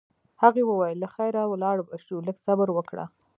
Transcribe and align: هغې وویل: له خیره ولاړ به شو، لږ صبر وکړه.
هغې 0.43 0.63
وویل: 0.65 0.97
له 1.03 1.07
خیره 1.15 1.41
ولاړ 1.51 1.77
به 1.87 1.95
شو، 2.05 2.17
لږ 2.27 2.37
صبر 2.45 2.67
وکړه. 2.73 3.05